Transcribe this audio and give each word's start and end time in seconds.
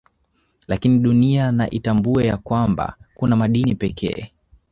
Lakini 0.67 0.99
Dunia 0.99 1.51
na 1.51 1.69
itambue 1.69 2.25
ya 2.27 2.37
kwanba 2.37 2.97
kuna 3.15 3.35
madini 3.35 3.75
pekee 3.75 4.31